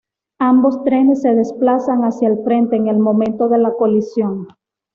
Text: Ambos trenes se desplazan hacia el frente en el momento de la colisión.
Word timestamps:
Ambos 0.39 0.83
trenes 0.83 1.21
se 1.21 1.35
desplazan 1.35 2.01
hacia 2.05 2.27
el 2.29 2.43
frente 2.43 2.75
en 2.75 2.87
el 2.87 2.97
momento 2.97 3.49
de 3.49 3.59
la 3.59 3.73
colisión. 3.75 4.47